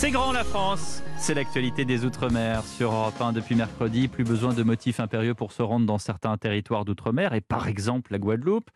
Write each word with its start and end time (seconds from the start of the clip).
C'est 0.00 0.12
grand 0.12 0.32
la 0.32 0.44
France, 0.44 1.02
c'est 1.18 1.34
l'actualité 1.34 1.84
des 1.84 2.06
Outre-mer 2.06 2.64
sur 2.64 2.90
Europe 2.90 3.20
1 3.20 3.34
depuis 3.34 3.54
mercredi. 3.54 4.08
Plus 4.08 4.24
besoin 4.24 4.54
de 4.54 4.62
motifs 4.62 4.98
impérieux 4.98 5.34
pour 5.34 5.52
se 5.52 5.60
rendre 5.60 5.84
dans 5.84 5.98
certains 5.98 6.38
territoires 6.38 6.86
d'Outre-mer 6.86 7.34
et 7.34 7.42
par 7.42 7.68
exemple 7.68 8.10
la 8.10 8.18
Guadeloupe. 8.18 8.70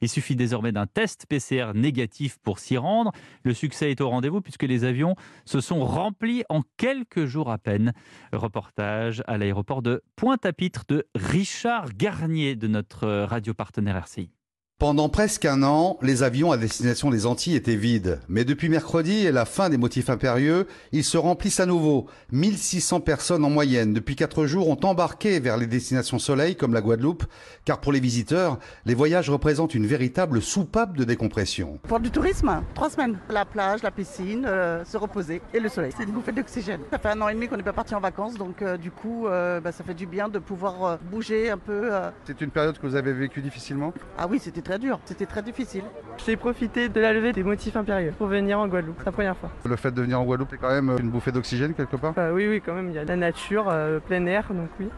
Il 0.00 0.08
suffit 0.08 0.36
désormais 0.36 0.72
d'un 0.72 0.86
test 0.86 1.26
PCR 1.28 1.72
négatif 1.74 2.38
pour 2.38 2.58
s'y 2.58 2.78
rendre. 2.78 3.12
Le 3.42 3.52
succès 3.52 3.90
est 3.90 4.00
au 4.00 4.08
rendez-vous 4.08 4.40
puisque 4.40 4.62
les 4.62 4.84
avions 4.84 5.16
se 5.44 5.60
sont 5.60 5.84
remplis 5.84 6.44
en 6.48 6.62
quelques 6.78 7.26
jours 7.26 7.50
à 7.50 7.58
peine. 7.58 7.92
Reportage 8.32 9.22
à 9.26 9.36
l'aéroport 9.36 9.82
de 9.82 10.02
Pointe-à-Pitre 10.16 10.84
de 10.88 11.06
Richard 11.14 11.90
Garnier 11.94 12.56
de 12.56 12.68
notre 12.68 13.06
radio 13.24 13.52
partenaire 13.52 13.96
RCI. 13.96 14.30
Pendant 14.80 15.10
presque 15.10 15.44
un 15.44 15.62
an, 15.62 15.98
les 16.00 16.22
avions 16.22 16.52
à 16.52 16.56
destination 16.56 17.10
des 17.10 17.26
Antilles 17.26 17.54
étaient 17.54 17.76
vides. 17.76 18.18
Mais 18.30 18.46
depuis 18.46 18.70
mercredi 18.70 19.26
et 19.26 19.30
la 19.30 19.44
fin 19.44 19.68
des 19.68 19.76
motifs 19.76 20.08
impérieux, 20.08 20.66
ils 20.92 21.04
se 21.04 21.18
remplissent 21.18 21.60
à 21.60 21.66
nouveau. 21.66 22.06
1600 22.32 23.00
personnes 23.00 23.44
en 23.44 23.50
moyenne 23.50 23.92
depuis 23.92 24.16
quatre 24.16 24.46
jours 24.46 24.70
ont 24.70 24.80
embarqué 24.82 25.38
vers 25.38 25.58
les 25.58 25.66
destinations 25.66 26.18
soleil 26.18 26.56
comme 26.56 26.72
la 26.72 26.80
Guadeloupe, 26.80 27.24
car 27.66 27.82
pour 27.82 27.92
les 27.92 28.00
visiteurs, 28.00 28.58
les 28.86 28.94
voyages 28.94 29.28
représentent 29.28 29.74
une 29.74 29.84
véritable 29.84 30.40
soupape 30.40 30.96
de 30.96 31.04
décompression. 31.04 31.78
Pour 31.82 32.00
du 32.00 32.10
tourisme, 32.10 32.62
trois 32.72 32.88
semaines. 32.88 33.18
La 33.28 33.44
plage, 33.44 33.82
la 33.82 33.90
piscine, 33.90 34.46
euh, 34.46 34.82
se 34.86 34.96
reposer 34.96 35.42
et 35.52 35.60
le 35.60 35.68
soleil. 35.68 35.92
C'est 35.94 36.04
une 36.04 36.12
bouffée 36.12 36.32
d'oxygène. 36.32 36.80
Ça 36.90 36.98
fait 36.98 37.10
un 37.10 37.20
an 37.20 37.28
et 37.28 37.34
demi 37.34 37.48
qu'on 37.48 37.58
n'est 37.58 37.62
pas 37.62 37.74
parti 37.74 37.94
en 37.94 38.00
vacances, 38.00 38.32
donc 38.32 38.62
euh, 38.62 38.78
du 38.78 38.90
coup, 38.90 39.26
euh, 39.26 39.60
bah, 39.60 39.72
ça 39.72 39.84
fait 39.84 39.92
du 39.92 40.06
bien 40.06 40.30
de 40.30 40.38
pouvoir 40.38 40.98
bouger 41.10 41.50
un 41.50 41.58
peu. 41.58 41.90
C'est 42.24 42.40
une 42.40 42.50
période 42.50 42.78
que 42.78 42.86
vous 42.86 42.96
avez 42.96 43.12
vécue 43.12 43.42
difficilement? 43.42 43.92
Ah 44.16 44.26
oui, 44.26 44.40
c'était 44.42 44.69
très 44.70 44.78
dur, 44.78 45.00
c'était 45.04 45.26
très 45.26 45.42
difficile. 45.42 45.82
J'ai 46.24 46.36
profité 46.36 46.88
de 46.88 47.00
la 47.00 47.12
levée 47.12 47.32
des 47.32 47.42
motifs 47.42 47.74
impérieux 47.74 48.12
pour 48.16 48.28
venir 48.28 48.60
en 48.60 48.68
Guadeloupe, 48.68 48.94
c'est 48.98 49.06
la 49.06 49.10
première 49.10 49.36
fois. 49.36 49.50
Le 49.64 49.74
fait 49.74 49.90
de 49.90 50.00
venir 50.00 50.20
en 50.20 50.24
Guadeloupe, 50.24 50.50
c'est 50.52 50.58
quand 50.58 50.70
même 50.70 50.96
une 51.00 51.10
bouffée 51.10 51.32
d'oxygène 51.32 51.74
quelque 51.74 51.96
part? 51.96 52.12
Bah 52.12 52.32
Oui, 52.32 52.46
oui, 52.46 52.62
quand 52.64 52.74
même, 52.74 52.88
il 52.90 52.94
y 52.94 52.98
a 52.98 53.04
la 53.04 53.16
nature, 53.16 53.68
euh, 53.68 53.98
plein 53.98 54.24
air, 54.26 54.46
donc 54.50 54.68
oui. 54.78 54.88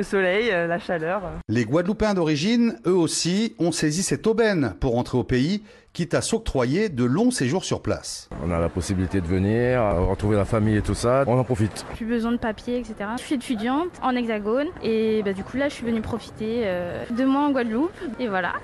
Le 0.00 0.04
soleil, 0.04 0.48
euh, 0.50 0.66
la 0.66 0.78
chaleur. 0.78 1.20
Les 1.50 1.66
Guadeloupéens 1.66 2.14
d'origine, 2.14 2.78
eux 2.86 2.94
aussi, 2.94 3.54
ont 3.58 3.70
saisi 3.70 4.02
cette 4.02 4.26
aubaine 4.26 4.72
pour 4.80 4.94
rentrer 4.94 5.18
au 5.18 5.24
pays, 5.24 5.62
quitte 5.92 6.14
à 6.14 6.22
s'octroyer 6.22 6.88
de 6.88 7.04
longs 7.04 7.30
séjours 7.30 7.66
sur 7.66 7.82
place. 7.82 8.30
On 8.42 8.50
a 8.50 8.58
la 8.58 8.70
possibilité 8.70 9.20
de 9.20 9.26
venir, 9.26 9.82
retrouver 10.08 10.38
la 10.38 10.46
famille 10.46 10.78
et 10.78 10.80
tout 10.80 10.94
ça, 10.94 11.24
on 11.26 11.38
en 11.38 11.44
profite. 11.44 11.84
Plus 11.96 12.06
besoin 12.06 12.32
de 12.32 12.38
papier, 12.38 12.78
etc. 12.78 12.94
Je 13.18 13.22
suis 13.24 13.34
étudiante 13.34 13.90
en 14.02 14.16
hexagone 14.16 14.68
et 14.82 15.22
bah, 15.22 15.34
du 15.34 15.44
coup 15.44 15.58
là 15.58 15.68
je 15.68 15.74
suis 15.74 15.84
venue 15.84 16.00
profiter 16.00 16.62
euh, 16.64 17.04
de 17.10 17.24
moi 17.26 17.42
en 17.42 17.50
Guadeloupe 17.50 17.92
et 18.18 18.26
voilà. 18.26 18.54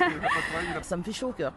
ça 0.80 0.96
me 0.96 1.02
fait 1.02 1.12
chaud 1.12 1.28
au 1.28 1.32
cœur 1.32 1.52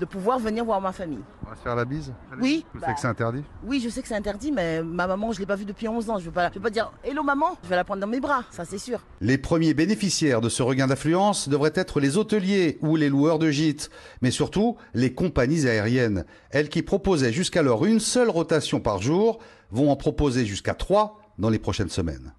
de 0.00 0.04
pouvoir 0.04 0.38
venir 0.38 0.64
voir 0.64 0.80
ma 0.80 0.92
famille. 0.92 1.22
On 1.46 1.50
va 1.50 1.56
se 1.56 1.62
faire 1.62 1.76
la 1.76 1.84
bise 1.84 2.12
Oui. 2.40 2.64
Vous 2.74 2.80
savez 2.80 2.94
que 2.94 3.00
c'est 3.00 3.06
interdit 3.06 3.42
Oui, 3.64 3.80
je 3.80 3.88
sais 3.88 4.02
que 4.02 4.08
c'est 4.08 4.14
interdit, 4.14 4.52
mais 4.52 4.82
ma 4.82 5.06
maman, 5.06 5.32
je 5.32 5.38
ne 5.38 5.40
l'ai 5.40 5.46
pas 5.46 5.56
vue 5.56 5.64
depuis 5.64 5.88
11 5.88 6.10
ans. 6.10 6.18
Je 6.18 6.28
ne 6.28 6.34
vais, 6.34 6.48
vais, 6.50 6.60
pas 6.60 6.70
dire 6.70 6.92
Hello 7.04 7.22
maman, 7.22 7.56
je 7.62 7.68
vais 7.68 7.76
la 7.76 7.84
prendre 7.84 8.00
dans 8.00 8.06
mes 8.06 8.20
bras, 8.20 8.44
ça 8.50 8.64
c'est 8.64 8.78
sûr. 8.78 9.00
Les 9.20 9.38
premiers 9.38 9.74
bénéficiaires 9.74 10.40
de 10.40 10.48
ce 10.48 10.62
regain 10.62 10.86
d'affluence 10.86 11.48
devraient 11.48 11.72
être 11.74 12.00
les 12.00 12.16
hôteliers 12.16 12.78
ou 12.82 12.96
les 12.96 13.08
loueurs 13.08 13.38
de 13.38 13.50
gîtes, 13.50 13.90
mais 14.22 14.30
surtout 14.30 14.76
les 14.94 15.14
compagnies 15.14 15.66
aériennes. 15.66 16.24
Elles 16.50 16.68
qui 16.68 16.82
proposaient 16.82 17.32
jusqu'alors 17.32 17.84
une 17.84 18.00
seule 18.00 18.30
rotation 18.30 18.80
par 18.80 19.00
jour 19.00 19.38
vont 19.70 19.90
en 19.90 19.96
proposer 19.96 20.44
jusqu'à 20.44 20.74
trois 20.74 21.18
dans 21.38 21.50
les 21.50 21.58
prochaines 21.58 21.88
semaines. 21.88 22.32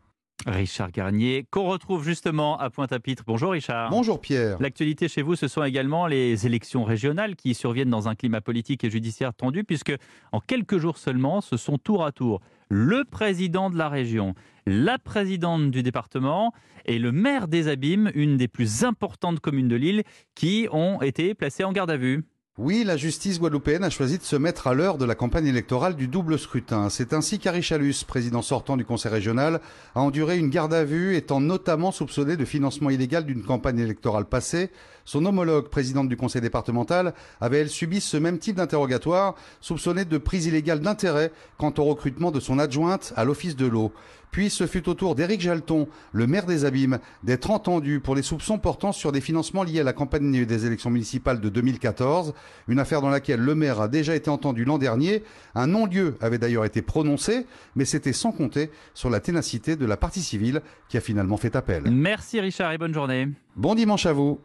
Richard 0.46 0.92
Garnier, 0.92 1.48
qu'on 1.50 1.66
retrouve 1.66 2.04
justement 2.04 2.58
à 2.60 2.70
Pointe-à-Pitre. 2.70 3.24
Bonjour 3.26 3.52
Richard. 3.52 3.90
Bonjour 3.90 4.22
Pierre. 4.22 4.58
L'actualité 4.60 5.08
chez 5.08 5.24
vous, 5.24 5.36
ce 5.36 5.48
sont 5.48 5.64
également 5.64 6.06
les 6.06 6.46
élections 6.46 6.84
régionales 6.84 7.36
qui 7.36 7.56
surviennent 7.56 7.90
dans 7.90 8.08
un 8.08 8.16
climat 8.16 8.42
politique 8.42 8.84
et 8.84 8.90
judiciaire 8.92 9.34
tendu, 9.34 9.64
puisque 9.64 9.94
en 10.32 10.40
quelques 10.40 10.78
jours 10.78 10.98
seulement, 10.98 11.42
ce 11.42 11.58
sont 11.58 11.78
tour 11.78 12.06
à 12.06 12.12
tour 12.12 12.42
le 12.70 13.04
président 13.06 13.70
de 13.70 13.78
la 13.78 13.90
région, 13.90 14.36
la 14.68 15.00
présidente 15.00 15.72
du 15.72 15.84
département 15.84 16.54
et 16.86 17.00
le 17.00 17.12
maire 17.12 17.48
des 17.48 17.68
Abîmes, 17.68 18.12
une 18.14 18.38
des 18.38 18.48
plus 18.48 18.84
importantes 18.84 19.40
communes 19.40 19.68
de 19.68 19.75
l'île, 19.75 20.03
qui 20.36 20.68
ont 20.72 21.02
été 21.02 21.34
placés 21.34 21.64
en 21.64 21.72
garde 21.72 21.92
à 21.92 21.98
vue. 21.98 22.24
Oui, 22.58 22.86
la 22.86 22.96
justice 22.96 23.38
guadeloupéenne 23.38 23.84
a 23.84 23.90
choisi 23.90 24.18
de 24.18 24.24
se 24.24 24.38
mettre 24.38 24.68
à 24.68 24.74
l'heure 24.74 24.98
de 24.98 25.04
la 25.04 25.14
campagne 25.14 25.46
électorale 25.46 25.98
du 25.98 26.08
double 26.08 26.40
scrutin. 26.40 26.90
C'est 26.90 27.12
ainsi 27.12 27.38
qu'Arichalus, 27.38 28.06
président 28.06 28.42
sortant 28.42 28.78
du 28.78 28.86
conseil 28.86 29.12
régional, 29.12 29.60
a 29.94 30.00
enduré 30.00 30.38
une 30.38 30.50
garde 30.50 30.74
à 30.74 30.86
vue, 30.86 31.18
étant 31.18 31.42
notamment 31.42 31.92
soupçonné 31.92 32.38
de 32.38 32.46
financement 32.46 32.90
illégal 32.90 33.26
d'une 33.26 33.44
campagne 33.44 33.80
électorale 33.80 34.24
passée. 34.24 34.72
Son 35.04 35.26
homologue, 35.26 35.68
présidente 35.68 36.08
du 36.08 36.16
conseil 36.16 36.42
départemental, 36.42 37.14
avait 37.42 37.60
elle 37.60 37.70
subi 37.70 38.00
ce 38.00 38.16
même 38.16 38.40
type 38.40 38.56
d'interrogatoire, 38.56 39.36
soupçonné 39.60 40.06
de 40.06 40.18
prise 40.18 40.46
illégale 40.46 40.80
d'intérêt 40.80 41.34
quant 41.58 41.74
au 41.78 41.84
recrutement 41.84 42.32
de 42.32 42.40
son 42.40 42.58
adjointe 42.58 43.12
à 43.18 43.26
l'office 43.26 43.58
de 43.58 43.66
l'eau. 43.66 43.92
Puis 44.36 44.50
ce 44.50 44.68
fut 44.68 44.90
au 44.90 44.96
tour 44.96 45.16
d'Éric 45.16 45.40
Jalton, 45.40 45.88
le 46.12 46.28
maire 46.28 46.46
des 46.46 46.66
Abîmes, 46.66 47.00
d'être 47.24 47.52
entendu 47.52 48.02
pour 48.02 48.16
les 48.16 48.22
soupçons 48.22 48.58
portant 48.58 48.92
sur 48.92 49.14
des 49.14 49.22
financements 49.22 49.64
liés 49.64 49.80
à 49.80 49.84
la 49.86 49.94
campagne 49.94 50.44
des 50.44 50.66
élections 50.66 50.90
municipales 50.90 51.40
de 51.40 51.48
2014, 51.48 52.34
une 52.67 52.79
affaire 52.79 53.01
dans 53.01 53.09
laquelle 53.09 53.39
le 53.39 53.56
maire 53.56 53.81
a 53.81 53.88
déjà 53.88 54.16
été 54.16 54.29
entendu 54.29 54.66
l'an 54.66 54.78
dernier. 54.78 55.23
Un 55.53 55.67
non-lieu 55.67 56.17
avait 56.22 56.38
d'ailleurs 56.38 56.66
été 56.66 56.81
prononcé, 56.81 57.45
mais 57.75 57.85
c'était 57.85 58.13
sans 58.13 58.31
compter 58.31 58.72
sur 58.94 59.09
la 59.09 59.19
ténacité 59.19 59.75
de 59.75 59.85
la 59.85 59.97
partie 59.97 60.22
civile 60.22 60.61
qui 60.89 60.97
a 60.97 61.01
finalement 61.01 61.38
fait 61.38 61.56
appel. 61.56 61.83
Merci 61.91 62.39
Richard 62.39 62.72
et 62.72 62.78
bonne 62.78 62.94
journée. 62.94 63.28
Bon 63.56 63.75
dimanche 63.75 64.06
à 64.06 64.13
vous. 64.13 64.39